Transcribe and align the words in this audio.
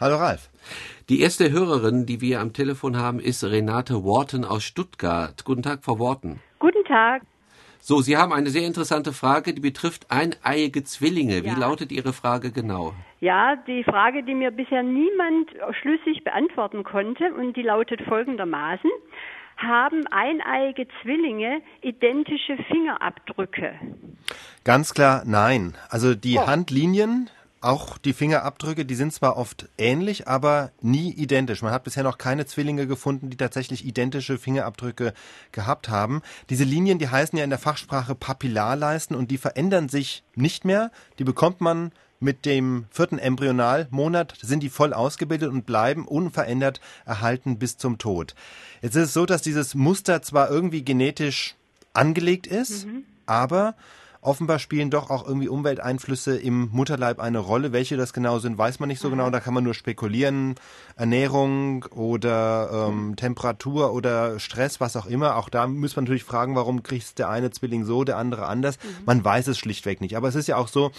Hallo 0.00 0.16
Ralf. 0.16 0.48
Die 1.10 1.20
erste 1.20 1.50
Hörerin, 1.50 2.06
die 2.06 2.20
wir 2.22 2.40
am 2.40 2.52
Telefon 2.54 2.96
haben, 2.96 3.20
ist 3.20 3.44
Renate 3.44 4.02
Worten 4.02 4.44
aus 4.44 4.62
Stuttgart. 4.64 5.44
Guten 5.44 5.62
Tag, 5.62 5.84
Frau 5.84 5.98
Worten. 5.98 6.40
Guten 6.58 6.84
Tag. 6.84 7.22
So, 7.80 8.00
Sie 8.00 8.16
haben 8.16 8.32
eine 8.32 8.50
sehr 8.50 8.66
interessante 8.66 9.12
Frage, 9.12 9.52
die 9.54 9.60
betrifft 9.60 10.06
eineiige 10.10 10.84
Zwillinge. 10.84 11.44
Wie 11.44 11.48
Ja. 11.48 11.58
lautet 11.58 11.92
Ihre 11.92 12.12
Frage 12.12 12.50
genau? 12.50 12.94
Ja, 13.20 13.56
die 13.56 13.84
Frage, 13.84 14.22
die 14.22 14.34
mir 14.34 14.50
bisher 14.50 14.82
niemand 14.82 15.50
schlüssig 15.80 16.24
beantworten 16.24 16.84
konnte, 16.84 17.32
und 17.34 17.54
die 17.56 17.62
lautet 17.62 18.00
folgendermaßen. 18.02 18.90
Haben 19.58 20.06
eineiige 20.10 20.86
Zwillinge 21.02 21.60
identische 21.82 22.56
Fingerabdrücke? 22.70 23.74
Ganz 24.64 24.94
klar 24.94 25.22
nein. 25.26 25.74
Also 25.90 26.14
die 26.14 26.38
Oh. 26.38 26.46
Handlinien, 26.46 27.28
auch 27.60 27.98
die 27.98 28.14
Fingerabdrücke, 28.14 28.86
die 28.86 28.94
sind 28.94 29.12
zwar 29.12 29.36
oft 29.36 29.68
ähnlich, 29.76 30.26
aber 30.26 30.70
nie 30.80 31.12
identisch. 31.12 31.62
Man 31.62 31.72
hat 31.72 31.84
bisher 31.84 32.02
noch 32.02 32.16
keine 32.16 32.46
Zwillinge 32.46 32.86
gefunden, 32.86 33.28
die 33.28 33.36
tatsächlich 33.36 33.84
identische 33.84 34.38
Fingerabdrücke 34.38 35.12
gehabt 35.52 35.88
haben. 35.90 36.22
Diese 36.48 36.64
Linien, 36.64 36.98
die 36.98 37.08
heißen 37.08 37.36
ja 37.36 37.44
in 37.44 37.50
der 37.50 37.58
Fachsprache 37.58 38.14
Papillarleisten 38.14 39.14
und 39.14 39.30
die 39.30 39.38
verändern 39.38 39.88
sich 39.88 40.22
nicht 40.34 40.64
mehr. 40.64 40.90
Die 41.18 41.24
bekommt 41.24 41.60
man 41.60 41.92
mit 42.20 42.44
dem 42.44 42.84
vierten 42.90 43.18
Embryonalmonat 43.18 44.34
sind 44.42 44.62
die 44.62 44.68
voll 44.68 44.92
ausgebildet 44.92 45.50
und 45.50 45.64
bleiben 45.64 46.06
unverändert 46.06 46.80
erhalten 47.06 47.58
bis 47.58 47.78
zum 47.78 47.96
Tod. 47.96 48.34
Jetzt 48.82 48.94
ist 48.94 49.04
es 49.08 49.14
so, 49.14 49.24
dass 49.24 49.40
dieses 49.40 49.74
Muster 49.74 50.20
zwar 50.22 50.50
irgendwie 50.50 50.84
genetisch 50.84 51.56
angelegt 51.94 52.46
ist, 52.46 52.86
aber 53.26 53.74
offenbar 54.22 54.58
spielen 54.58 54.90
doch 54.90 55.10
auch 55.10 55.26
irgendwie 55.26 55.48
Umwelteinflüsse 55.48 56.36
im 56.36 56.68
Mutterleib 56.72 57.20
eine 57.20 57.38
Rolle. 57.38 57.72
Welche 57.72 57.96
das 57.96 58.12
genau 58.12 58.38
sind, 58.38 58.58
weiß 58.58 58.80
man 58.80 58.88
nicht 58.88 59.00
so 59.00 59.10
genau. 59.10 59.30
Da 59.30 59.40
kann 59.40 59.54
man 59.54 59.64
nur 59.64 59.74
spekulieren. 59.74 60.56
Ernährung 60.96 61.84
oder 61.84 62.88
ähm, 62.88 63.16
Temperatur 63.16 63.92
oder 63.92 64.38
Stress, 64.38 64.80
was 64.80 64.96
auch 64.96 65.06
immer. 65.06 65.36
Auch 65.36 65.48
da 65.48 65.66
muss 65.66 65.96
man 65.96 66.04
natürlich 66.04 66.24
fragen, 66.24 66.54
warum 66.54 66.82
kriegt 66.82 67.18
der 67.18 67.30
eine 67.30 67.50
Zwilling 67.50 67.84
so, 67.84 68.04
der 68.04 68.18
andere 68.18 68.46
anders. 68.46 68.78
Man 69.06 69.24
weiß 69.24 69.46
es 69.48 69.58
schlichtweg 69.58 70.00
nicht. 70.00 70.16
Aber 70.16 70.28
es 70.28 70.34
ist 70.34 70.48
ja 70.48 70.56
auch 70.56 70.68
so, 70.68 70.92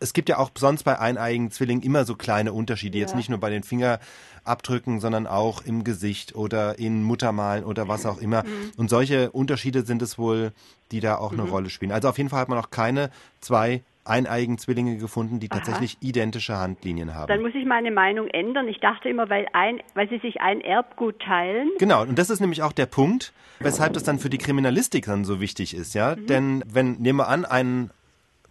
es 0.00 0.12
gibt 0.12 0.28
ja 0.28 0.38
auch 0.38 0.50
sonst 0.56 0.82
bei 0.82 0.98
eineiigen 0.98 1.50
Zwillingen 1.50 1.82
immer 1.82 2.04
so 2.04 2.14
kleine 2.16 2.52
Unterschiede. 2.52 2.98
Jetzt 2.98 3.10
Ja. 3.10 3.16
nicht 3.16 3.28
nur 3.28 3.38
bei 3.38 3.50
den 3.50 3.62
Fingerabdrücken, 3.62 5.00
sondern 5.00 5.26
auch 5.26 5.62
im 5.64 5.84
Gesicht 5.84 6.34
oder 6.34 6.78
in 6.78 7.02
Muttermalen 7.02 7.64
oder 7.64 7.86
was 7.88 8.06
auch 8.06 8.18
immer. 8.18 8.42
Und 8.76 8.90
solche 8.90 9.30
Unterschiede 9.30 9.82
sind 9.82 10.02
es 10.02 10.18
wohl, 10.18 10.52
die 10.90 11.00
da 11.00 11.16
auch 11.18 11.32
eine 11.32 11.42
Rolle 11.42 11.70
spielen. 11.70 11.92
Also 11.92 12.08
auf 12.08 12.18
jeden 12.18 12.30
Fall 12.30 12.40
hat 12.40 12.48
man 12.48 12.58
noch 12.58 12.70
keine 12.70 13.10
zwei 13.40 13.82
eineiigen 14.04 14.58
Zwillinge 14.58 14.96
gefunden, 14.96 15.38
die 15.38 15.48
tatsächlich 15.48 15.98
identische 16.00 16.56
Handlinien 16.56 17.14
haben. 17.14 17.28
Dann 17.28 17.42
muss 17.42 17.54
ich 17.54 17.66
meine 17.66 17.90
Meinung 17.90 18.26
ändern. 18.28 18.66
Ich 18.66 18.80
dachte 18.80 19.08
immer, 19.08 19.28
weil, 19.28 19.46
ein, 19.52 19.80
weil 19.94 20.08
sie 20.08 20.18
sich 20.18 20.40
ein 20.40 20.60
Erbgut 20.62 21.20
teilen. 21.20 21.70
Genau, 21.78 22.02
und 22.02 22.18
das 22.18 22.30
ist 22.30 22.40
nämlich 22.40 22.62
auch 22.62 22.72
der 22.72 22.86
Punkt, 22.86 23.32
weshalb 23.60 23.92
das 23.92 24.02
dann 24.02 24.18
für 24.18 24.30
die 24.30 24.38
Kriminalistik 24.38 25.04
dann 25.04 25.24
so 25.24 25.40
wichtig 25.40 25.74
ist, 25.74 25.94
ja. 25.94 26.16
Denn 26.16 26.64
wenn, 26.66 26.94
nehmen 26.94 27.18
wir 27.18 27.28
an, 27.28 27.44
ein 27.44 27.90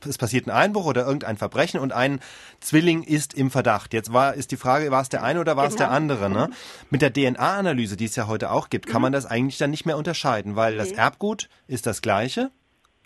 es 0.07 0.17
passiert 0.17 0.47
ein 0.47 0.51
Einbruch 0.51 0.85
oder 0.85 1.05
irgendein 1.05 1.37
Verbrechen 1.37 1.79
und 1.79 1.91
ein 1.93 2.19
Zwilling 2.59 3.03
ist 3.03 3.33
im 3.33 3.51
Verdacht. 3.51 3.93
Jetzt 3.93 4.13
war, 4.13 4.33
ist 4.33 4.51
die 4.51 4.57
Frage, 4.57 4.91
war 4.91 5.01
es 5.01 5.09
der 5.09 5.23
eine 5.23 5.39
oder 5.39 5.57
war 5.57 5.65
es 5.67 5.75
der 5.75 5.87
Genau. 5.87 5.97
andere? 5.97 6.29
Ne? 6.29 6.49
Mit 6.89 7.01
der 7.01 7.11
DNA-Analyse, 7.13 7.97
die 7.97 8.05
es 8.05 8.15
ja 8.15 8.27
heute 8.27 8.51
auch 8.51 8.69
gibt, 8.69 8.87
kann 8.87 9.01
man 9.01 9.11
das 9.11 9.25
eigentlich 9.25 9.57
dann 9.57 9.71
nicht 9.71 9.85
mehr 9.85 9.97
unterscheiden, 9.97 10.55
weil 10.55 10.77
das 10.77 10.89
Okay. 10.89 10.97
Erbgut 10.99 11.49
ist 11.67 11.85
das 11.85 12.01
gleiche, 12.01 12.51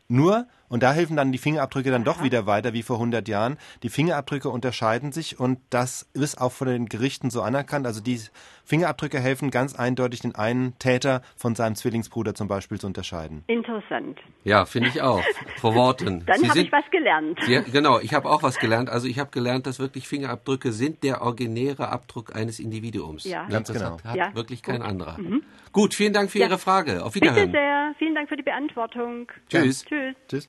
nur, 0.08 0.48
und 0.74 0.82
da 0.82 0.92
helfen 0.92 1.16
dann 1.16 1.32
die 1.32 1.38
Fingerabdrücke 1.38 1.92
dann 1.92 2.04
doch 2.04 2.24
wieder 2.24 2.48
weiter 2.48 2.74
wie 2.74 2.82
vor 2.82 2.96
100 2.96 3.28
Jahren. 3.28 3.58
Die 3.84 3.90
Fingerabdrücke 3.90 4.50
unterscheiden 4.50 5.12
sich 5.12 5.40
und 5.40 5.60
das 5.70 6.10
ist 6.14 6.42
auch 6.42 6.52
von 6.52 6.68
den 6.68 6.88
Gerichten 6.88 7.30
so 7.30 7.44
anerkannt. 7.44 7.86
Also 7.86 8.02
die 8.02 8.20
Fingerabdrücke 8.66 9.20
helfen 9.20 9.52
ganz 9.52 9.76
eindeutig 9.76 10.22
den 10.22 10.34
einen 10.34 10.76
Täter 10.80 11.22
von 11.38 11.54
seinem 11.54 11.76
Zwillingsbruder 11.76 12.34
zum 12.34 12.48
Beispiel 12.48 12.80
zu 12.80 12.88
unterscheiden. 12.88 13.44
Interessant. 13.46 14.20
Ja, 14.46 14.66
finde 14.66 14.90
ich 14.90 15.04
auch. 15.04 15.24
Frau 15.58 15.76
Worten. 15.76 16.24
Dann 16.26 16.40
Sie 16.40 16.50
habe 16.50 16.60
ich 16.62 16.72
was 16.72 16.90
gelernt. 16.90 17.38
Ja, 17.48 17.62
genau, 17.62 18.00
ich 18.00 18.16
habe 18.16 18.28
auch 18.28 18.42
was 18.42 18.58
gelernt. 18.58 18.90
Also 18.90 19.08
ich 19.08 19.20
habe 19.20 19.30
gelernt, 19.30 19.68
dass 19.68 19.78
wirklich 19.78 20.08
Fingerabdrücke 20.08 20.72
sind 20.72 21.04
der 21.04 21.22
originäre 21.22 21.90
Abdruck 21.90 22.36
eines 22.36 22.60
Individuums. 22.60 23.26
Ja. 23.26 23.46
Ganz 23.48 23.68
das 23.68 23.78
genau. 23.78 23.92
Hat, 23.98 24.04
hat 24.06 24.16
Ja, 24.16 24.34
wirklich 24.34 24.64
kein 24.64 24.78
gut. 24.80 24.88
anderer. 24.90 25.20
Gut, 25.72 25.94
vielen 25.94 26.14
Dank 26.14 26.32
für 26.32 26.40
Ja. 26.40 26.48
Ihre 26.48 26.58
Frage. 26.58 27.04
Auf 27.04 27.14
Bitte 27.14 27.28
Wiederhören. 27.28 27.52
sehr. 27.52 27.94
Vielen 28.00 28.16
Dank 28.16 28.30
für 28.30 28.38
die 28.38 28.44
Beantwortung. 28.44 29.28
Tschüss. 29.50 29.86
Tschüss. 29.86 30.16
Tschüss. 30.28 30.42